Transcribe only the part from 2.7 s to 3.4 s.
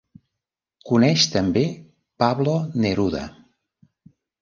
Neruda.